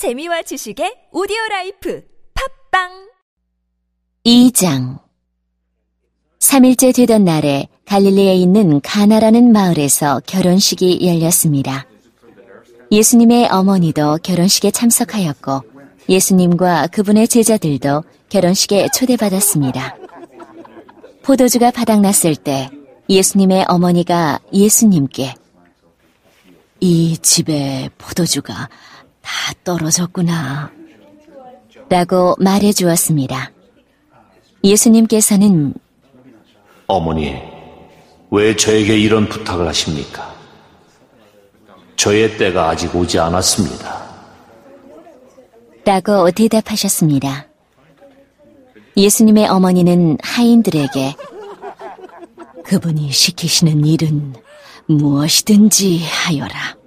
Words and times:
재미와 0.00 0.40
지식의 0.40 1.08
오디오 1.12 1.36
라이프 1.50 2.02
팟빵 2.70 3.10
2장 4.24 4.98
3일째 6.38 6.94
되던 6.94 7.26
날에 7.26 7.68
갈릴리에 7.84 8.34
있는 8.34 8.80
가나라는 8.80 9.52
마을에서 9.52 10.22
결혼식이 10.24 11.06
열렸습니다. 11.06 11.86
예수님의 12.90 13.50
어머니도 13.50 14.20
결혼식에 14.22 14.70
참석하였고 14.70 15.64
예수님과 16.08 16.86
그분의 16.86 17.28
제자들도 17.28 18.02
결혼식에 18.30 18.88
초대받았습니다. 18.94 19.98
포도주가 21.22 21.70
바닥났을 21.70 22.36
때 22.36 22.70
예수님의 23.10 23.66
어머니가 23.68 24.38
예수님께 24.50 25.34
이 26.80 27.18
집에 27.18 27.90
포도주가 27.98 28.70
다 29.22 29.52
떨어졌구나. 29.64 30.70
라고 31.88 32.36
말해 32.38 32.72
주었습니다. 32.72 33.50
예수님께서는 34.62 35.74
어머니, 36.86 37.36
왜 38.30 38.54
저에게 38.56 38.98
이런 38.98 39.28
부탁을 39.28 39.66
하십니까? 39.68 40.34
저의 41.96 42.36
때가 42.38 42.70
아직 42.70 42.94
오지 42.94 43.18
않았습니다. 43.18 44.10
라고 45.84 46.30
대답하셨습니다. 46.30 47.46
예수님의 48.96 49.48
어머니는 49.48 50.18
하인들에게 50.22 51.14
그분이 52.64 53.10
시키시는 53.10 53.84
일은 53.84 54.34
무엇이든지 54.86 56.04
하여라. 56.04 56.79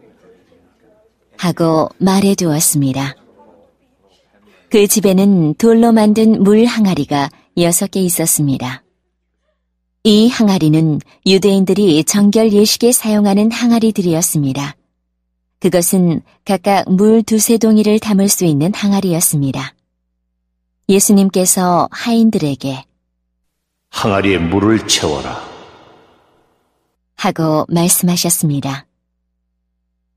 하고 1.43 1.89
말해 1.97 2.35
두었습니다. 2.35 3.17
그 4.69 4.87
집에는 4.87 5.55
돌로 5.55 5.91
만든 5.91 6.41
물 6.41 6.63
항아리가 6.63 7.29
여섯 7.57 7.91
개 7.91 7.99
있었습니다. 7.99 8.81
이 10.05 10.29
항아리는 10.29 11.01
유대인들이 11.25 12.05
정결 12.05 12.53
예식에 12.53 12.93
사용하는 12.93 13.51
항아리들이었습니다. 13.51 14.77
그것은 15.59 16.21
각각 16.45 16.89
물 16.89 17.23
두세 17.23 17.57
동이를 17.57 17.99
담을 17.99 18.29
수 18.29 18.45
있는 18.45 18.73
항아리였습니다. 18.73 19.75
예수님께서 20.87 21.89
하인들에게 21.91 22.85
항아리에 23.89 24.37
물을 24.37 24.87
채워라. 24.87 25.41
하고 27.15 27.65
말씀하셨습니다. 27.67 28.85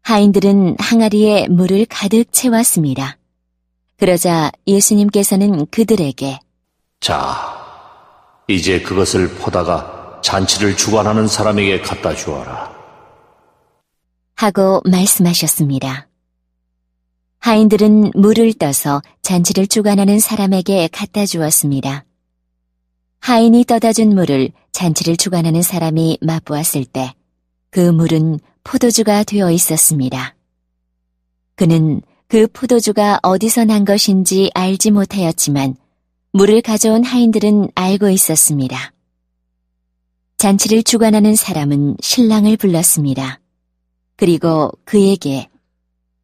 하인들은 0.07 0.77
항아리에 0.79 1.49
물을 1.49 1.85
가득 1.85 2.33
채웠습니다. 2.33 3.19
그러자 3.97 4.53
예수님께서는 4.65 5.67
그들에게 5.67 6.39
자, 7.01 7.37
이제 8.47 8.81
그것을 8.81 9.35
포다가 9.35 10.21
잔치를 10.23 10.77
주관하는 10.77 11.27
사람에게 11.27 11.81
갖다 11.81 12.15
주어라. 12.15 12.73
하고 14.37 14.81
말씀하셨습니다. 14.85 16.07
하인들은 17.41 18.13
물을 18.15 18.53
떠서 18.53 19.03
잔치를 19.23 19.67
주관하는 19.67 20.21
사람에게 20.21 20.89
갖다 20.93 21.27
주었습니다. 21.27 22.05
하인이 23.19 23.65
떠다 23.65 23.93
준 23.93 24.15
물을 24.15 24.53
잔치를 24.71 25.17
주관하는 25.17 25.63
사람이 25.63 26.19
맛보았을 26.21 26.85
때 26.85 27.13
그 27.77 27.81
물은 27.81 28.41
포도주가 28.67 29.23
되어 29.23 29.53
있었습니다. 29.53 30.35
그는 31.55 32.03
그 32.27 32.49
포도주가 32.49 33.21
어디서 33.23 33.65
난 33.65 33.85
것인지 33.85 34.51
알지 34.55 34.91
못하였지만 34.91 35.77
물을 36.33 36.61
가져온 36.63 37.05
하인들은 37.05 37.71
알고 37.77 38.11
있었습니다. 38.11 38.93
잔치를 40.39 40.83
주관하는 40.83 41.37
사람은 41.37 41.97
신랑을 42.01 42.57
불렀습니다. 42.57 43.39
그리고 44.17 44.73
그에게 44.85 45.49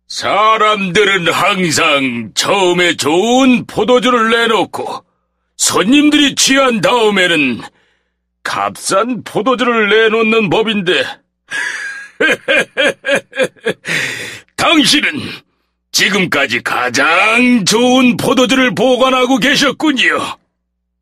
사람들은 0.09 1.33
항상 1.33 2.33
처음에 2.35 2.97
좋은 2.97 3.67
포도주를 3.67 4.31
내놓고 4.31 5.05
손님들이 5.57 6.35
취한 6.35 6.81
다음에는 6.81 7.61
값싼 8.43 9.23
포도주를 9.23 9.89
내놓는 9.89 10.51
법인데 10.51 11.05
당신은 14.57 15.11
지금까지 15.93 16.63
가장 16.63 17.65
좋은 17.65 18.17
포도주를 18.17 18.75
보관하고 18.75 19.39
계셨군요. 19.39 20.39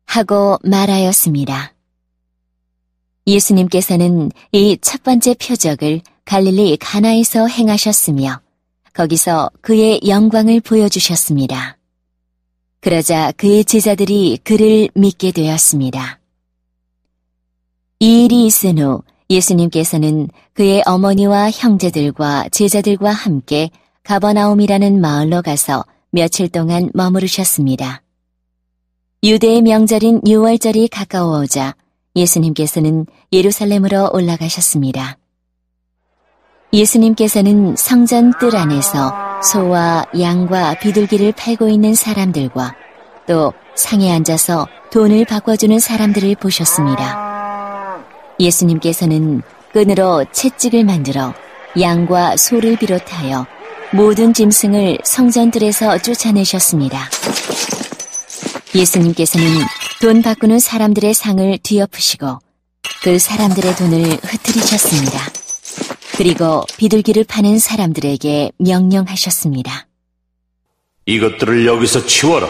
하고 0.05 0.57
말하였습니다. 0.63 1.73
예수님께서는 3.27 4.31
이 4.51 4.77
첫 4.81 5.03
번째 5.03 5.35
표적을 5.35 6.01
갈릴리 6.25 6.77
가나에서 6.77 7.47
행하셨으며 7.47 8.41
거기서 8.93 9.49
그의 9.61 10.01
영광을 10.07 10.59
보여주셨습니다. 10.59 11.77
그러자 12.81 13.31
그의 13.33 13.63
제자들이 13.63 14.39
그를 14.43 14.89
믿게 14.95 15.31
되었습니다. 15.31 16.19
이 17.99 18.25
일이 18.25 18.45
있은 18.47 18.79
후 18.79 19.03
예수님께서는 19.31 20.27
그의 20.53 20.83
어머니와 20.85 21.49
형제들과 21.51 22.49
제자들과 22.51 23.11
함께 23.11 23.69
가버나움이라는 24.03 24.99
마을로 24.99 25.41
가서 25.41 25.85
며칠 26.09 26.49
동안 26.49 26.89
머무르셨습니다. 26.93 28.01
유대의 29.23 29.61
명절인 29.61 30.21
유월절이 30.27 30.89
가까워오자 30.89 31.75
예수님께서는 32.15 33.05
예루살렘으로 33.31 34.09
올라가셨습니다. 34.11 35.17
예수님께서는 36.73 37.75
성전 37.77 38.31
뜰 38.39 38.55
안에서 38.55 39.13
소와 39.43 40.05
양과 40.19 40.79
비둘기를 40.79 41.33
팔고 41.33 41.69
있는 41.69 41.93
사람들과 41.93 42.75
또 43.27 43.53
상에 43.75 44.11
앉아서 44.11 44.67
돈을 44.91 45.25
바꿔주는 45.25 45.79
사람들을 45.79 46.35
보셨습니다. 46.35 47.30
예수님께서는 48.41 49.41
끈으로 49.73 50.25
채찍을 50.31 50.83
만들어 50.83 51.33
양과 51.79 52.35
소를 52.37 52.75
비롯하여 52.75 53.45
모든 53.93 54.33
짐승을 54.33 54.99
성전들에서 55.03 55.99
쫓아내셨습니다. 55.99 57.09
예수님께서는 58.73 59.45
돈 60.01 60.21
바꾸는 60.21 60.59
사람들의 60.59 61.13
상을 61.13 61.57
뒤엎으시고 61.61 62.39
그 63.03 63.19
사람들의 63.19 63.75
돈을 63.75 64.03
흩트리셨습니다. 64.23 65.19
그리고 66.17 66.63
비둘기를 66.77 67.23
파는 67.23 67.59
사람들에게 67.59 68.51
명령하셨습니다. 68.57 69.87
이것들을 71.05 71.65
여기서 71.65 72.05
치워라. 72.05 72.47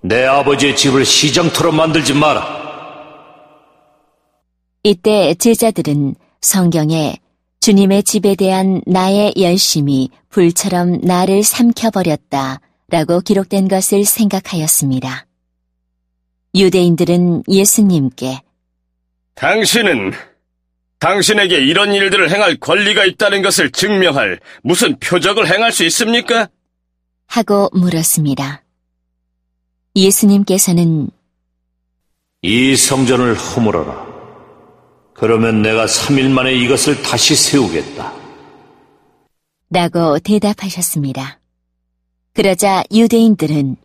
내 0.00 0.24
아버지의 0.24 0.76
집을 0.76 1.04
시장터로 1.04 1.72
만들지 1.72 2.14
마라. 2.14 2.57
이때 4.82 5.34
제자들은 5.34 6.14
성경에 6.40 7.16
주님의 7.60 8.04
집에 8.04 8.34
대한 8.36 8.80
나의 8.86 9.34
열심이 9.36 10.10
불처럼 10.28 11.00
나를 11.02 11.42
삼켜버렸다 11.42 12.60
라고 12.88 13.20
기록된 13.20 13.68
것을 13.68 14.04
생각하였습니다. 14.04 15.26
유대인들은 16.54 17.44
예수님께 17.48 18.40
당신은 19.34 20.12
당신에게 20.98 21.56
이런 21.56 21.92
일들을 21.92 22.30
행할 22.30 22.56
권리가 22.56 23.04
있다는 23.04 23.42
것을 23.42 23.70
증명할 23.70 24.40
무슨 24.62 24.98
표적을 24.98 25.52
행할 25.52 25.70
수 25.72 25.84
있습니까? 25.84 26.48
하고 27.26 27.68
물었습니다. 27.72 28.64
예수님께서는 29.94 31.10
이 32.42 32.74
성전을 32.74 33.34
허물어라. 33.34 34.07
그러면 35.18 35.62
내가 35.62 35.86
3일 35.86 36.30
만에 36.30 36.54
이것을 36.54 37.02
다시 37.02 37.34
세우겠다. 37.34 38.12
라고 39.70 40.18
대답하셨습니다. 40.20 41.40
그러자 42.34 42.84
유대인들은 42.92 43.76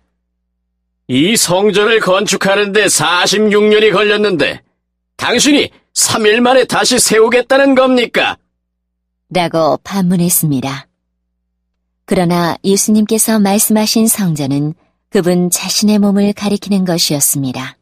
이 1.07 1.35
성전을 1.35 2.00
건축하는데 2.00 2.85
46년이 2.85 3.91
걸렸는데 3.91 4.62
당신이 5.18 5.71
3일 5.94 6.39
만에 6.39 6.65
다시 6.65 7.00
세우겠다는 7.00 7.75
겁니까? 7.75 8.38
라고 9.29 9.77
반문했습니다. 9.83 10.88
그러나 12.06 12.56
예수님께서 12.63 13.39
말씀하신 13.39 14.07
성전은 14.07 14.75
그분 15.09 15.50
자신의 15.50 16.00
몸을 16.00 16.33
가리키는 16.33 16.86
것이었습니다. 16.86 17.77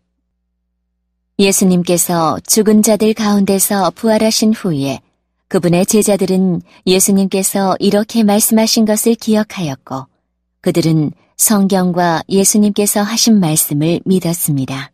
예수님께서 1.41 2.37
죽은 2.45 2.83
자들 2.83 3.15
가운데서 3.15 3.91
부활하신 3.95 4.53
후에 4.53 4.99
그분의 5.47 5.87
제자들은 5.87 6.61
예수님께서 6.85 7.75
이렇게 7.79 8.23
말씀하신 8.23 8.85
것을 8.85 9.15
기억하였고 9.15 10.05
그들은 10.61 11.11
성경과 11.37 12.21
예수님께서 12.29 13.01
하신 13.01 13.39
말씀을 13.39 14.01
믿었습니다. 14.05 14.91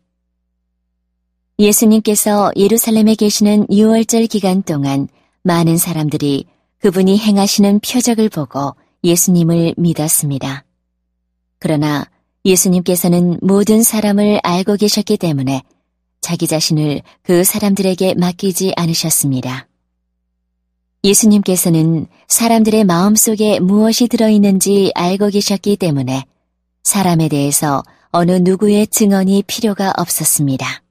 예수님께서 1.58 2.50
예루살렘에 2.56 3.14
계시는 3.14 3.66
6월절 3.66 4.30
기간 4.30 4.62
동안 4.62 5.08
많은 5.42 5.76
사람들이 5.76 6.46
그분이 6.78 7.18
행하시는 7.18 7.80
표적을 7.80 8.30
보고 8.30 8.74
예수님을 9.04 9.74
믿었습니다. 9.76 10.64
그러나 11.58 12.06
예수님께서는 12.44 13.38
모든 13.42 13.82
사람을 13.82 14.40
알고 14.42 14.76
계셨기 14.76 15.18
때문에 15.18 15.62
자기 16.20 16.46
자신을 16.46 17.02
그 17.22 17.44
사람들에게 17.44 18.14
맡기지 18.14 18.72
않으셨습니다. 18.76 19.68
예수님께서는 21.04 22.06
사람들의 22.26 22.84
마음 22.84 23.14
속에 23.14 23.60
무엇이 23.60 24.08
들어있는지 24.08 24.92
알고 24.94 25.28
계셨기 25.28 25.76
때문에 25.76 26.24
사람에 26.82 27.28
대해서 27.28 27.82
어느 28.10 28.32
누구의 28.32 28.86
증언이 28.88 29.44
필요가 29.46 29.92
없었습니다. 29.96 30.82